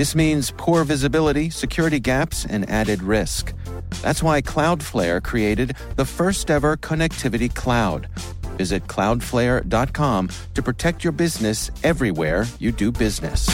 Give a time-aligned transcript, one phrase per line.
[0.00, 3.52] This means poor visibility, security gaps, and added risk.
[4.00, 8.08] That's why Cloudflare created the first ever connectivity cloud.
[8.56, 13.46] Visit cloudflare.com to protect your business everywhere you do business.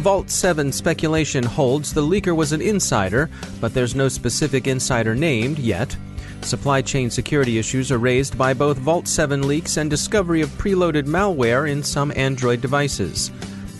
[0.00, 3.30] Vault 7 speculation holds the leaker was an insider,
[3.60, 5.96] but there's no specific insider named yet.
[6.42, 11.04] Supply chain security issues are raised by both Vault 7 leaks and discovery of preloaded
[11.04, 13.30] malware in some Android devices.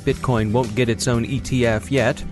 [0.05, 2.23] Bitcoin won't get its own ETF yet.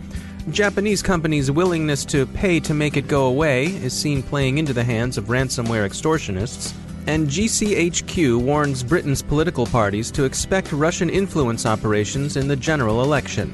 [0.50, 4.84] Japanese companies' willingness to pay to make it go away is seen playing into the
[4.84, 6.72] hands of ransomware extortionists.
[7.06, 13.52] And GCHQ warns Britain's political parties to expect Russian influence operations in the general election.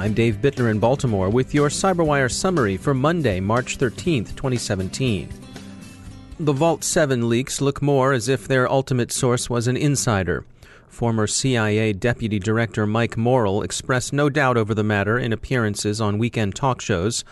[0.00, 5.28] I'm Dave Bittner in Baltimore with your CyberWire summary for Monday, March 13th, 2017.
[6.38, 10.46] The Vault 7 leaks look more as if their ultimate source was an insider.
[10.88, 16.16] Former CIA Deputy Director Mike Morell expressed no doubt over the matter in appearances on
[16.16, 17.22] weekend talk shows.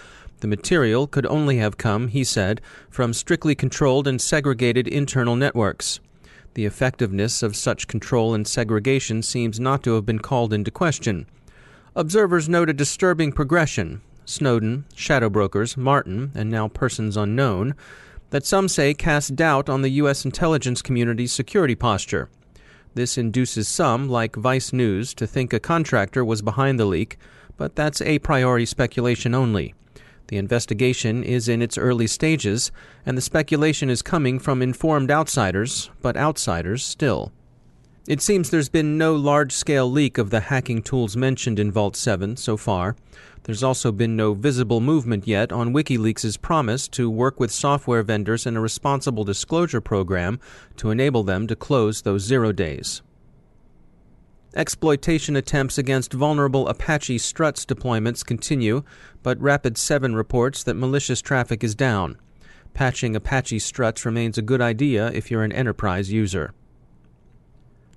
[0.40, 2.60] The material could only have come, he said,
[2.90, 6.00] from strictly controlled and segregated internal networks.
[6.52, 11.24] The effectiveness of such control and segregation seems not to have been called into question.
[11.98, 17.74] Observers note a disturbing progression Snowden, shadow brokers, Martin, and now persons unknown
[18.30, 20.24] that some say cast doubt on the U.S.
[20.24, 22.30] intelligence community's security posture.
[22.94, 27.18] This induces some, like Vice News, to think a contractor was behind the leak,
[27.56, 29.74] but that's a priori speculation only.
[30.28, 32.70] The investigation is in its early stages,
[33.04, 37.32] and the speculation is coming from informed outsiders, but outsiders still.
[38.08, 41.94] It seems there's been no large scale leak of the hacking tools mentioned in Vault
[41.94, 42.96] 7 so far.
[43.42, 48.46] There's also been no visible movement yet on WikiLeaks' promise to work with software vendors
[48.46, 50.40] in a responsible disclosure program
[50.76, 53.02] to enable them to close those zero days.
[54.54, 58.84] Exploitation attempts against vulnerable Apache Struts deployments continue,
[59.22, 62.16] but Rapid7 reports that malicious traffic is down.
[62.72, 66.54] Patching Apache Struts remains a good idea if you're an enterprise user.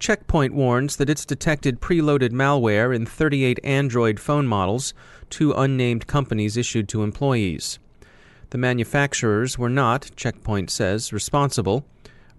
[0.01, 4.95] Checkpoint warns that it's detected preloaded malware in 38 Android phone models
[5.29, 7.78] two unnamed companies issued to employees.
[8.50, 11.85] The manufacturers were not, Checkpoint says, responsible.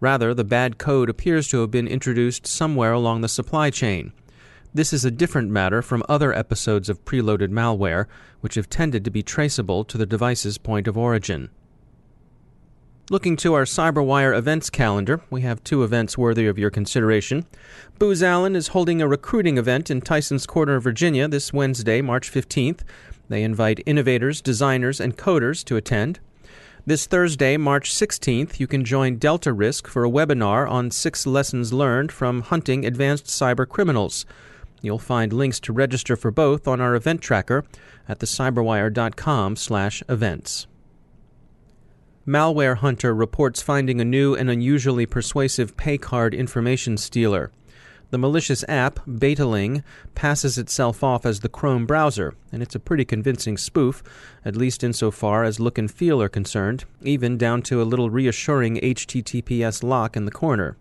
[0.01, 4.13] Rather, the bad code appears to have been introduced somewhere along the supply chain.
[4.75, 8.07] This is a different matter from other episodes of preloaded malware,
[8.41, 11.49] which have tended to be traceable to the device's point of origin.
[13.11, 17.47] Looking to our CyberWire events calendar, we have two events worthy of your consideration.
[17.99, 22.83] Booz Allen is holding a recruiting event in Tysons Corner, Virginia this Wednesday, March 15th.
[23.29, 26.21] They invite innovators, designers, and coders to attend.
[26.87, 31.73] This Thursday, March 16th, you can join Delta Risk for a webinar on six lessons
[31.73, 34.27] learned from hunting advanced cyber criminals.
[34.81, 37.65] You'll find links to register for both on our event tracker
[38.09, 40.67] at thecyberwire.com/events.
[42.27, 47.51] Malware Hunter reports finding a new and unusually persuasive pay card information stealer.
[48.11, 49.83] The malicious app, Betaling,
[50.15, 54.05] passes itself off as the Chrome browser, and it's a pretty convincing spoof,
[54.45, 58.77] at least insofar as look and feel are concerned, even down to a little reassuring
[58.77, 60.77] HTTPS lock in the corner.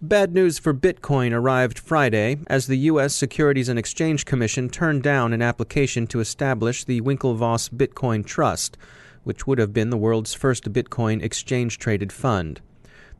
[0.00, 3.14] Bad news for Bitcoin arrived Friday as the U.S.
[3.14, 8.76] Securities and Exchange Commission turned down an application to establish the Winklevoss Bitcoin Trust
[9.24, 12.60] which would have been the world's first Bitcoin exchange traded fund.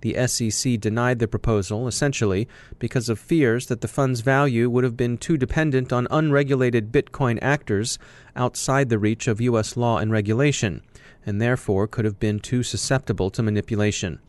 [0.04, 2.46] The SEC denied the proposal essentially
[2.78, 7.38] because of fears that the fund's value would have been too dependent on unregulated Bitcoin
[7.40, 7.98] actors
[8.36, 9.78] outside the reach of U.S.
[9.78, 10.82] law and regulation,
[11.24, 14.20] and therefore could have been too susceptible to manipulation.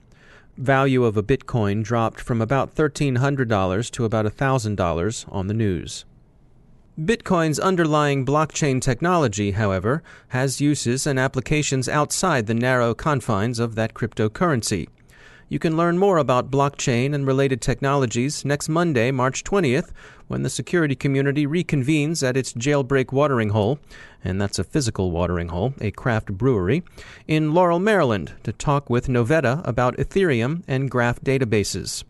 [0.57, 6.06] Value of a Bitcoin dropped from about $1,300 to about $1,000 on the news.
[7.00, 13.94] Bitcoin's underlying blockchain technology, however, has uses and applications outside the narrow confines of that
[13.94, 14.88] cryptocurrency.
[15.50, 19.92] You can learn more about blockchain and related technologies next Monday, March 20th,
[20.30, 23.77] when the security community reconvenes at its jailbreak watering hole,
[24.24, 26.81] and that's a physical watering hole, a craft brewery,
[27.27, 32.06] in Laurel, Maryland, to talk with Novetta about Ethereum and graph databases.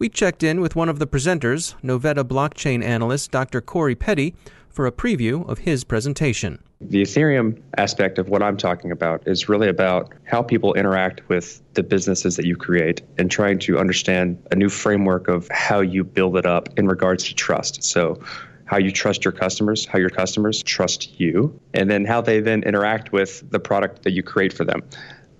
[0.00, 3.60] We checked in with one of the presenters, Novetta blockchain analyst Dr.
[3.60, 4.34] Corey Petty,
[4.70, 6.58] for a preview of his presentation.
[6.80, 11.60] The Ethereum aspect of what I'm talking about is really about how people interact with
[11.74, 16.02] the businesses that you create and trying to understand a new framework of how you
[16.02, 17.84] build it up in regards to trust.
[17.84, 18.22] So,
[18.64, 22.62] how you trust your customers, how your customers trust you, and then how they then
[22.62, 24.82] interact with the product that you create for them.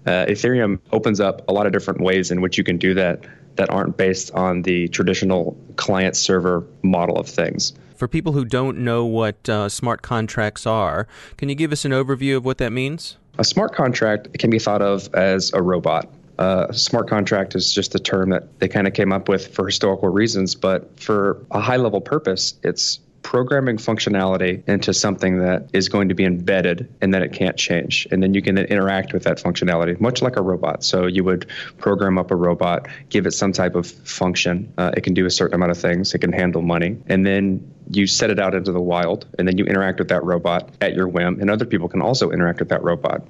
[0.04, 3.24] Uh, Ethereum opens up a lot of different ways in which you can do that
[3.60, 7.74] that aren't based on the traditional client server model of things.
[7.94, 11.92] For people who don't know what uh, smart contracts are, can you give us an
[11.92, 13.18] overview of what that means?
[13.38, 16.08] A smart contract can be thought of as a robot.
[16.38, 19.66] Uh, smart contract is just a term that they kind of came up with for
[19.66, 22.98] historical reasons, but for a high level purpose, it's
[23.30, 28.08] programming functionality into something that is going to be embedded and that it can't change.
[28.10, 30.82] And then you can then interact with that functionality, much like a robot.
[30.82, 31.46] So you would
[31.78, 34.72] program up a robot, give it some type of function.
[34.76, 36.98] Uh, it can do a certain amount of things, it can handle money.
[37.06, 40.22] And then you set it out into the wild and then you interact with that
[40.22, 43.22] robot at your whim and other people can also interact with that robot.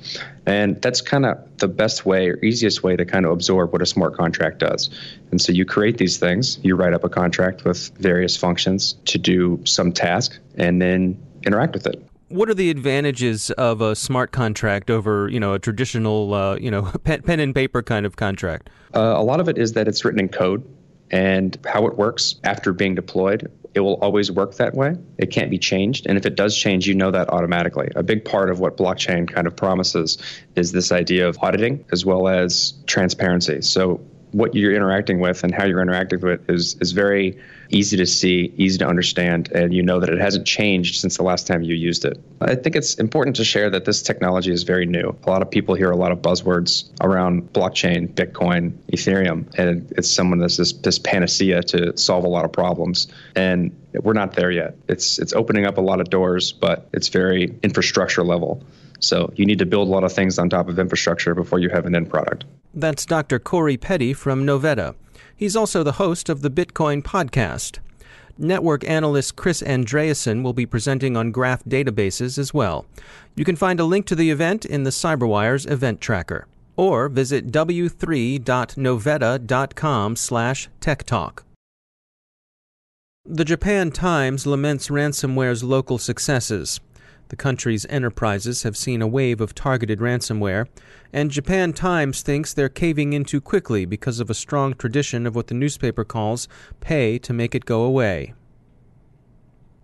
[0.46, 3.80] And that's kind of the best way or easiest way to kind of absorb what
[3.80, 4.90] a smart contract does.
[5.30, 9.18] And so you create these things you write up a contract with various functions to
[9.18, 12.02] do some task and then interact with it.
[12.28, 16.70] What are the advantages of a smart contract over you know a traditional uh, you
[16.70, 18.70] know pen, pen and paper kind of contract?
[18.94, 20.64] Uh, a lot of it is that it's written in code
[21.10, 24.96] and how it works after being deployed it will always work that way.
[25.19, 26.06] It can't be changed.
[26.06, 27.88] And if it does change, you know that automatically.
[27.94, 30.19] A big part of what blockchain kind of promises
[30.56, 33.61] is this idea of auditing as well as transparency.
[33.62, 34.00] So
[34.32, 37.38] what you're interacting with and how you're interacting with it is is very
[37.71, 41.23] easy to see, easy to understand, and you know that it hasn't changed since the
[41.23, 42.19] last time you used it.
[42.41, 45.17] I think it's important to share that this technology is very new.
[45.25, 50.11] A lot of people hear a lot of buzzwords around blockchain, Bitcoin, Ethereum, and it's
[50.11, 53.09] someone that's this, this panacea to solve a lot of problems.
[53.37, 54.77] And we're not there yet.
[54.88, 58.65] It's it's opening up a lot of doors, but it's very infrastructure level.
[59.00, 61.71] So you need to build a lot of things on top of infrastructure before you
[61.71, 62.44] have an end product.
[62.72, 63.38] That's Dr.
[63.38, 64.94] Corey Petty from Novetta.
[65.34, 67.78] He's also the host of the Bitcoin podcast.
[68.38, 72.87] Network analyst Chris Andreasen will be presenting on graph databases as well.
[73.37, 76.46] You can find a link to the event in the CyberWire's event tracker
[76.76, 81.43] or visit w3.novetta.com slash techtalk.
[83.26, 86.81] The Japan Times laments ransomware's local successes.
[87.31, 90.67] The country's enterprises have seen a wave of targeted ransomware,
[91.12, 95.37] and Japan Times thinks they're caving in too quickly because of a strong tradition of
[95.37, 96.49] what the newspaper calls
[96.81, 98.35] pay to make it go away.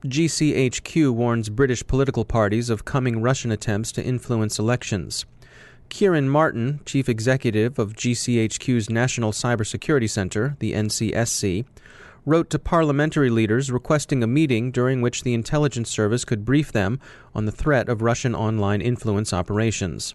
[0.05, 5.25] GCHQ warns British political parties of coming Russian attempts to influence elections.
[5.89, 11.65] Ciaran Martin, chief executive of GCHQ's National Cybersecurity Center, the NCSC,
[12.27, 17.01] wrote to parliamentary leaders requesting a meeting during which the intelligence service could brief them
[17.35, 20.15] on the threat of Russian online influence operations.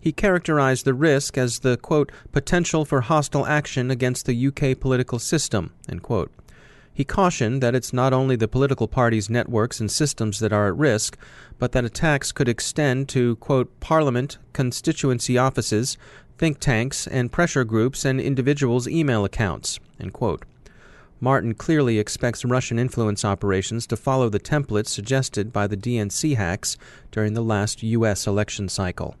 [0.00, 5.20] He characterized the risk as the, quote, potential for hostile action against the UK political
[5.20, 5.72] system,
[6.94, 10.76] He cautioned that it's not only the political parties' networks and systems that are at
[10.76, 11.16] risk,
[11.58, 15.96] but that attacks could extend to, quote, parliament, constituency offices,
[16.36, 20.44] think tanks, and pressure groups and individuals' email accounts, end quote.
[21.22, 26.76] Martin clearly expects Russian influence operations to follow the template suggested by the DNC hacks
[27.12, 28.26] during the last U.S.
[28.26, 29.14] election cycle.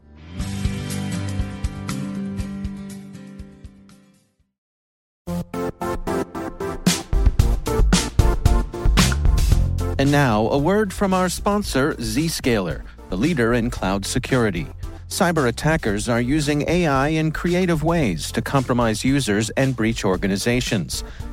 [9.96, 14.66] And now, a word from our sponsor, Zscaler, the leader in cloud security.
[15.08, 21.04] Cyber attackers are using AI in creative ways to compromise users and breach organizations.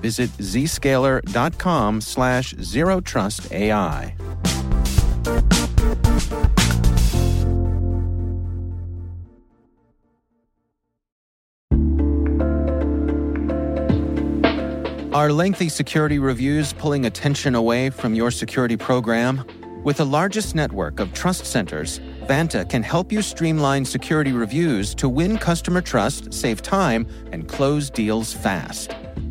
[0.00, 4.14] Visit zscaler.com slash zero trust AI.
[15.12, 19.44] Are lengthy security reviews pulling attention away from your security program?
[19.82, 25.08] With the largest network of trust centers, Vanta can help you streamline security reviews to
[25.08, 28.94] win customer trust, save time, and close deals fast.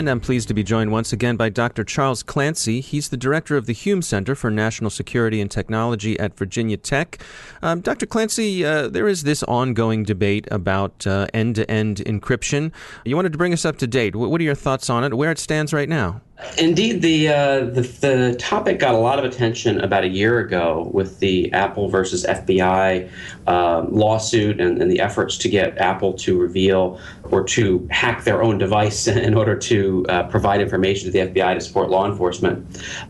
[0.00, 1.84] And I'm pleased to be joined once again by Dr.
[1.84, 2.80] Charles Clancy.
[2.80, 7.22] He's the director of the Hume Center for National Security and Technology at Virginia Tech.
[7.60, 8.06] Um, Dr.
[8.06, 12.72] Clancy, uh, there is this ongoing debate about end to end encryption.
[13.04, 14.16] You wanted to bring us up to date.
[14.16, 16.22] What are your thoughts on it, where it stands right now?
[16.58, 20.90] Indeed, the, uh, the, the topic got a lot of attention about a year ago
[20.92, 23.08] with the Apple versus FBI
[23.46, 28.42] uh, lawsuit and, and, the efforts to get Apple to reveal or to hack their
[28.42, 32.64] own device in order to uh, provide information to the FBI to support law enforcement.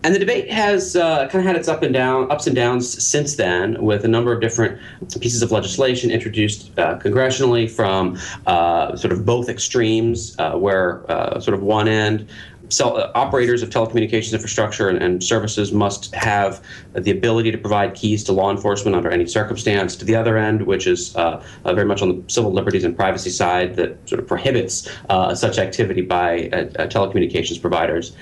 [0.05, 3.05] And the debate has uh, kind of had its up and down ups and downs
[3.05, 4.81] since then, with a number of different
[5.21, 11.03] pieces of legislation introduced uh, congressionally from uh, sort of both extremes, where
[11.41, 12.29] sort of one end
[12.71, 17.95] cell, uh, operators of telecommunications infrastructure and, and, services must have the ability to provide
[17.95, 19.95] keys to law enforcement under any circumstance.
[19.97, 22.97] To the other end, which is uh, uh, very much on the civil liberties and
[22.97, 28.13] privacy side, that sort of prohibits uh, such activity by uh, uh, telecommunications providers.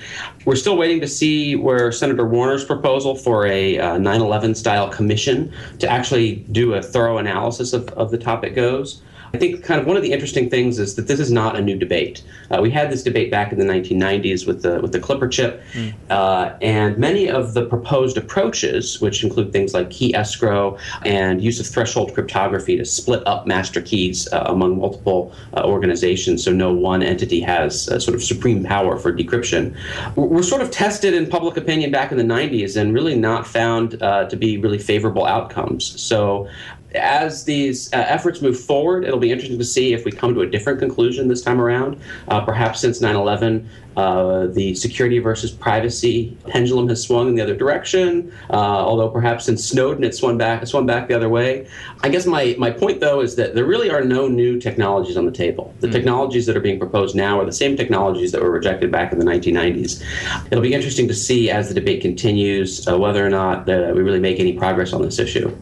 [0.45, 5.53] We're still waiting to see where Senator Warner's proposal for a 9 11 style commission
[5.79, 9.01] to actually do a thorough analysis of, of the topic goes.
[9.33, 11.61] I think kind of one of the interesting things is that this is not a
[11.61, 12.23] new debate.
[12.51, 15.61] Uh, we had this debate back in the 1990s with the with the Clipper chip,
[15.73, 15.93] mm.
[16.09, 21.59] uh, and many of the proposed approaches, which include things like key escrow and use
[21.59, 26.73] of threshold cryptography to split up master keys uh, among multiple uh, organizations, so no
[26.73, 29.75] one entity has sort of supreme power for decryption,
[30.15, 34.01] were sort of tested in public opinion back in the 90s and really not found
[34.01, 35.99] uh, to be really favorable outcomes.
[36.01, 36.47] So
[36.95, 40.41] as these uh, efforts move forward, it'll be interesting to see if we come to
[40.41, 41.99] a different conclusion this time around.
[42.27, 47.41] Uh, perhaps since 9 11, uh, the security versus privacy pendulum has swung in the
[47.41, 51.29] other direction, uh, although perhaps since Snowden it swung back, it swung back the other
[51.29, 51.67] way.
[52.01, 55.25] I guess my, my point, though, is that there really are no new technologies on
[55.25, 55.73] the table.
[55.81, 55.91] The mm.
[55.91, 59.19] technologies that are being proposed now are the same technologies that were rejected back in
[59.19, 60.03] the 1990s.
[60.49, 64.19] It'll be interesting to see as the debate continues uh, whether or not we really
[64.19, 65.55] make any progress on this issue.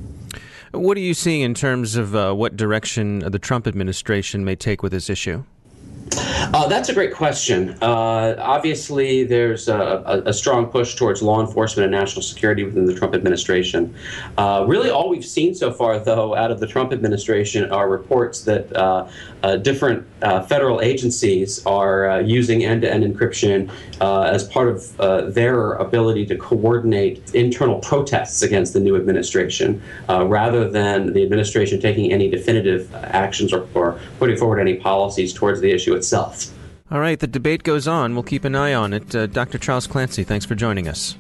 [0.71, 4.83] What are you seeing in terms of uh, what direction the Trump administration may take
[4.83, 5.43] with this issue?
[6.13, 7.75] Uh, that's a great question.
[7.81, 12.93] Uh, obviously, there's a, a, strong push towards law enforcement and national security within the
[12.93, 13.93] Trump administration.
[14.37, 18.41] Uh, really, all we've seen so far, though, out of the Trump administration are reports
[18.41, 19.09] that uh,
[19.43, 25.73] uh, different uh, federal agencies are using end to end encryption as part of their
[25.73, 32.29] ability to coordinate internal protests against the new administration rather than the administration taking any
[32.29, 36.53] definitive actions or, or putting forward any policies towards the issue itself.
[36.89, 38.13] All right, the debate goes on.
[38.13, 39.13] We'll keep an eye on it.
[39.13, 39.57] Uh, Dr.
[39.57, 41.17] Charles Clancy, thanks for joining us.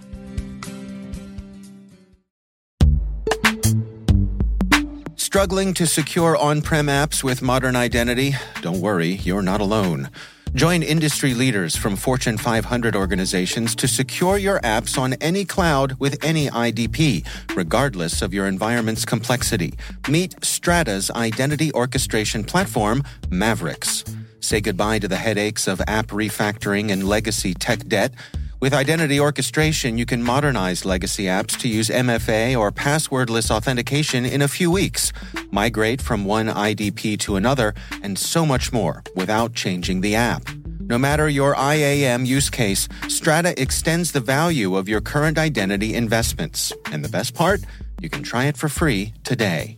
[5.17, 8.33] Struggling to secure on prem apps with modern identity?
[8.61, 10.09] Don't worry, you're not alone.
[10.53, 16.23] Join industry leaders from Fortune 500 organizations to secure your apps on any cloud with
[16.23, 19.73] any IDP, regardless of your environment's complexity.
[20.09, 24.26] Meet Strata's identity orchestration platform, Maverics.
[24.39, 28.13] Say goodbye to the headaches of app refactoring and legacy tech debt.
[28.59, 34.41] With identity orchestration, you can modernize legacy apps to use MFA or passwordless authentication in
[34.41, 35.13] a few weeks,
[35.51, 40.43] migrate from one IDP to another, and so much more without changing the app.
[40.81, 46.73] No matter your IAM use case, Strata extends the value of your current identity investments.
[46.91, 47.61] And the best part?
[48.01, 49.77] You can try it for free today.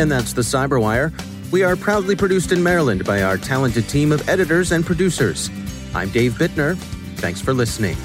[0.00, 1.12] And that's the Cyberwire.
[1.52, 5.50] We are proudly produced in Maryland by our talented team of editors and producers.
[5.94, 6.74] I'm Dave Bittner.
[7.16, 7.96] Thanks for listening.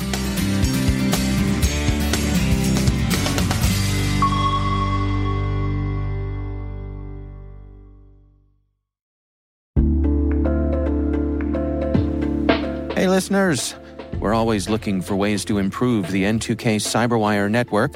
[12.94, 13.74] Hey, listeners.
[14.20, 17.96] We're always looking for ways to improve the N2K Cyberwire network